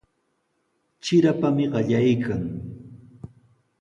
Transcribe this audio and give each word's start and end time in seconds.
Trirapami 1.01 1.65
qallaykan. 1.71 2.43